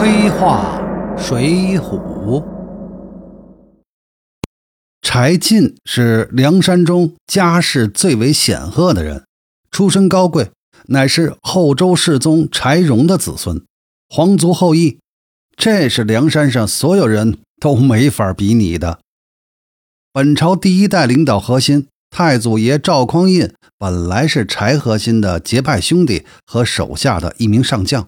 [0.00, 0.80] 黑话
[1.18, 2.40] 水浒。
[5.02, 9.24] 柴进是梁山中家世最为显赫的人，
[9.72, 10.52] 出身高贵，
[10.86, 13.64] 乃是后周世宗柴荣的子孙，
[14.08, 15.00] 皇族后裔。
[15.56, 19.00] 这是梁山上所有人都没法比拟的。
[20.12, 28.06] 本朝第一代领导核心太祖爷赵匡胤，本来是柴核心的结拜兄弟和手下的一名上将。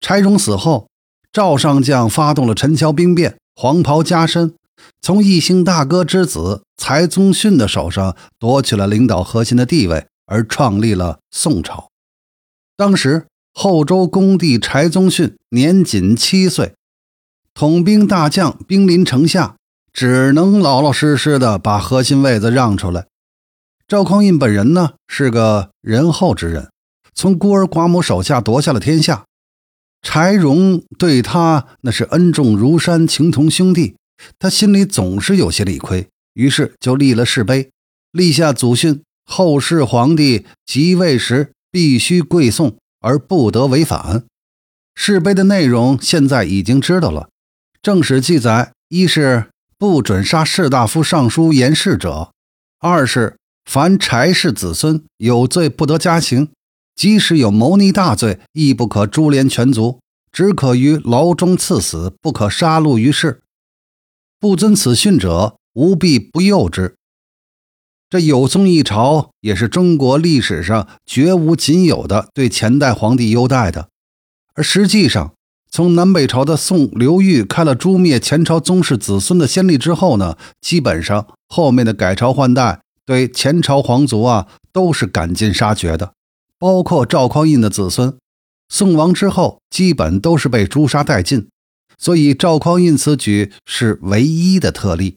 [0.00, 0.86] 柴荣死后，
[1.32, 4.54] 赵上将发动了陈桥兵变，黄袍加身，
[5.00, 11.88] 从义兴大哥之子柴宗训的手上夺取了领导核心的地位，而创立了宋朝。
[12.76, 13.26] 当时。
[13.60, 16.74] 后周恭帝柴宗训年仅七岁，
[17.54, 19.56] 统兵大将，兵临城下，
[19.92, 23.08] 只能老老实实的把核心位子让出来。
[23.88, 26.70] 赵匡胤本人呢，是个仁厚之人，
[27.12, 29.24] 从孤儿寡母手下夺下了天下。
[30.02, 33.96] 柴荣对他那是恩重如山，情同兄弟，
[34.38, 37.70] 他心里总是有些理亏，于是就立了誓碑，
[38.12, 42.76] 立下祖训：后世皇帝即位时必须跪送。
[43.00, 44.24] 而不得违反。
[44.94, 47.28] 誓碑的内容现在已经知道了。
[47.80, 52.32] 正史记载：一是不准杀士大夫、尚书、言事者；
[52.80, 56.48] 二是凡柴氏子孙有罪不得加刑，
[56.98, 60.00] 即使有谋逆大罪，亦不可株连全族，
[60.32, 63.40] 只可于牢中赐死，不可杀戮于世。
[64.40, 66.96] 不遵此训者，吾必不诱之。
[68.10, 73.90] 这有宋一朝也是中国历史上绝无仅有的对前代皇帝优待的，
[74.54, 75.34] 而实际上，
[75.70, 86.14] 从南北朝的宋刘裕开了诛灭前朝宗室子孙的先例之后呢，基本上后面的改朝换代对前朝皇族啊都是赶尽杀绝的，
[86.58, 88.16] 包括赵匡胤的子孙，
[88.68, 91.48] 宋亡之后基本都是被诛杀殆尽，
[91.96, 95.16] 所以赵匡胤此举是唯一的特例。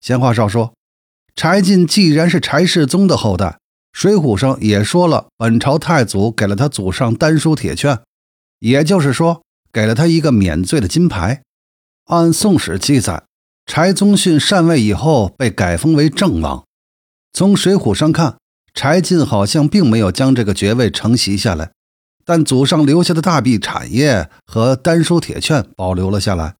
[0.00, 0.72] 闲话少说。
[1.36, 3.46] 柴进既然是柴世宗的后代，
[3.92, 7.98] 《水浒》上也说了，本朝太祖给了他祖上丹书铁券，
[8.60, 11.42] 也就是说，给了他一个免罪的金牌。
[12.04, 13.24] 按《宋史》记载，
[13.66, 16.64] 柴宗训禅位以后被改封为郑王。
[17.32, 18.36] 从《水浒》上看，
[18.74, 21.70] 柴进好像并没有将这个爵位承袭下来，
[22.24, 26.56] 但祖上留下的大笔产业和丹书铁券保留了下来。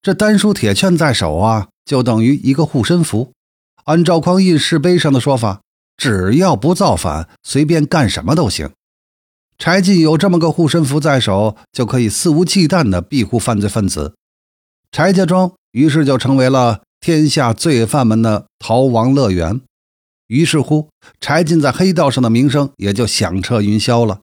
[0.00, 3.32] 这丹书铁券在手啊，就等于一个护身符。
[3.84, 5.60] 按赵匡胤誓碑上的说法，
[5.96, 8.70] 只要不造反，随便干什么都行。
[9.58, 14.14] 柴进有这么个护身符在手，就可以肆无忌惮地庇护犯罪分子。
[14.92, 19.60] 柴家庄于是就成为了天下罪犯们的逃亡乐园。
[20.32, 20.88] 于是乎，
[21.20, 24.20] 柴进在黑道上的名声也就响彻云霄了。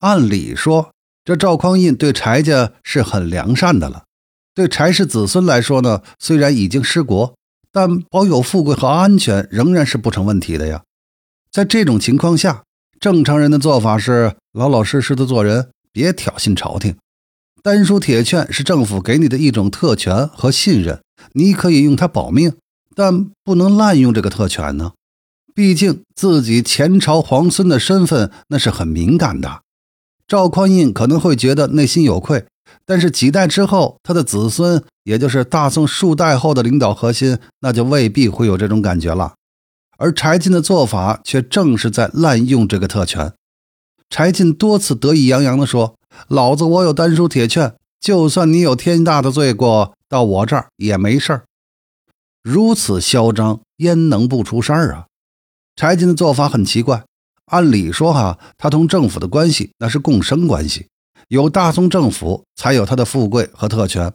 [0.00, 0.92] 按理说，
[1.24, 4.04] 这赵匡胤对柴家是很良善的了。
[4.52, 7.34] 对柴氏子孙来说呢，虽然已经失国。
[7.72, 10.82] 但保有富贵和安全仍然是不成问题的呀。
[11.52, 12.64] 在这种情况下，
[12.98, 16.96] 正常人的做法是老老实实的做人，别挑衅朝廷。
[17.62, 21.00] 丹书铁券是政府给你的一种特权和信任，
[21.34, 22.54] 你可以用它保命，
[22.94, 24.92] 但不能滥用这个特权呢。
[25.54, 29.62] 毕竟自己前朝皇孙的身份那是很敏感的。
[30.26, 32.46] 赵匡胤可能会觉得内心有愧。
[32.86, 39.34] 但是几代之后，他的子孙，也就是大宋数代后的领导核心，那就未必会有这种感觉了。
[39.98, 43.32] 而柴进的做法，却正是在滥用这个特权。
[44.08, 45.96] 柴进多次得意洋洋地说
[46.28, 51.42] ：“老子我有丹书铁券，就算你有天大的罪过，到我这儿也没事儿。”
[52.42, 55.06] 如此嚣张，焉能不出事儿啊？
[55.76, 57.04] 柴进的做法很奇怪。
[57.46, 60.86] 按理说，哈，他同政府的关系那是共生关系。
[61.28, 64.12] 有大宋政府，才有他的富贵和特权，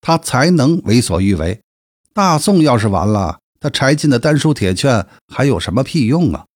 [0.00, 1.60] 他才能为所欲为。
[2.14, 6.46] 大宋要是完了，他柴进的丹书铁券还有什么屁用啊？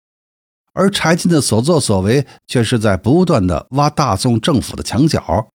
[0.72, 5.48] 而柴进的所作所为，却是在不断的挖大宋政府的墙角。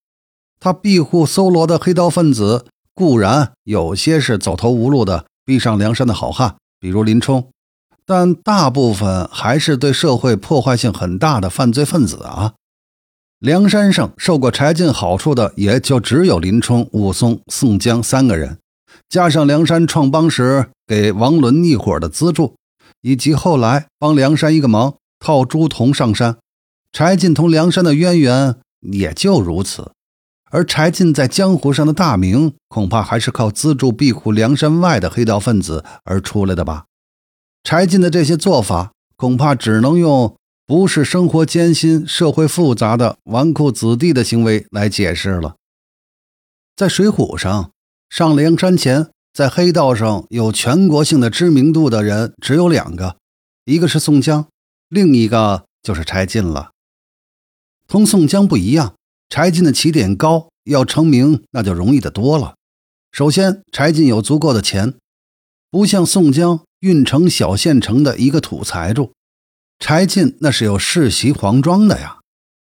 [0.60, 7.50] 他庇护搜罗的黑道分子，固然有些是走投无路的逼上梁山的好汉，比如林冲，
[8.04, 12.54] 但大部分还是对社会破坏性很大的犯罪分子啊。
[13.38, 18.58] 梁山上受过柴进好处的，也就只有林冲、武松、宋江三个人，
[19.08, 22.56] 加上梁山创帮时给王伦一伙的资助，
[23.02, 26.36] 以及后来帮梁山一个忙，套朱仝上山。
[26.92, 29.92] 柴进同梁山的渊源也就如此。
[30.56, 36.86] 而柴进在江湖上的大名，恐怕还是靠资助庇护梁山外的黑道分子而出来的吧。
[37.62, 45.56] 柴进的这些做法，恐怕只能用不是生活艰辛、社会复杂的纨绔子弟的行为来解释了。
[46.74, 47.72] 在《水浒》上，
[48.08, 53.18] 上梁山前在黑道上有全国性的知名度的人只有两个，
[53.66, 54.46] 一个是宋江，
[54.88, 56.70] 另一个就是柴进了。
[57.86, 58.95] 同宋江不一样，
[59.28, 62.54] 柴进的起点高，要成名那就容易的多了。
[63.12, 64.94] 首先，柴进有足够的钱，
[65.70, 69.12] 不像宋江运城小县城的一个土财主，
[69.78, 72.18] 柴进那是有世袭皇庄的呀。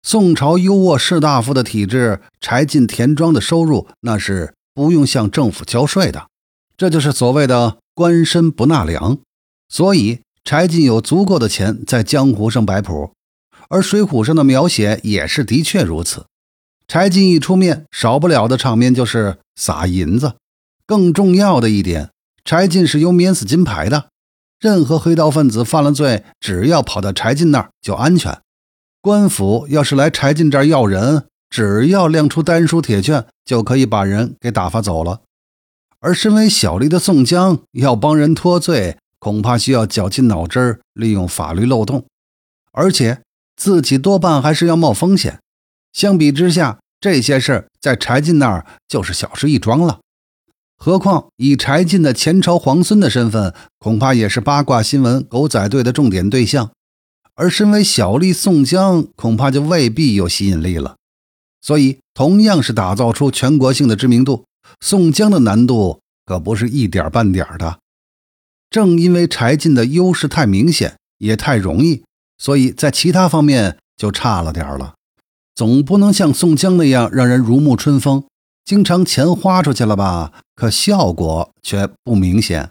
[0.03, 6.27] 宋朝优渥士大夫的体制，柴进田庄的收入那是不用向政府交税的，
[6.77, 9.17] 这就是所谓的官绅不纳粮。
[9.67, 13.11] 所以柴进有足够的钱在江湖上摆谱，
[13.67, 16.25] 而《水浒》上的描写也是的确如此。
[16.87, 20.35] 柴进一出面，少不了的场面就是撒银子。
[20.85, 22.11] 更重要的一点，
[22.45, 24.07] 柴进是有免死金牌的，
[24.57, 28.39] 任何黑道分子犯了罪，只要跑到柴进那儿就安全。
[29.01, 35.21] 官府要是来柴进这儿要人，只要亮出丹书铁券，就可以把人给打发走了。
[35.99, 42.05] 而身为小吏的宋江要帮人脱罪，恐怕需要绞尽脑汁利用法律漏洞，
[42.71, 43.21] 而且
[43.57, 45.39] 自己多半还是要冒风险。
[45.97, 49.99] 相比之下，这些事儿在柴进那儿就是小事一桩了。
[50.77, 56.69] 何况以柴进的前朝皇孙的身份，恐怕也是八卦新闻狗仔队的重点对象。
[57.33, 60.97] 而身为小吏宋江，恐怕就未必有吸引力了。
[61.61, 64.45] 所以，同样是打造出全国性的知名度，
[64.79, 67.79] 宋江的难度可不是一点半点的。
[68.69, 72.03] 正因为柴进的优势太明显，也太容易，
[72.37, 74.93] 所以在其他方面就差了点了。
[75.57, 78.23] 总不能像宋江那样让人如沐春风，
[78.63, 82.69] 经常钱花出去了吧，可效果却不明显。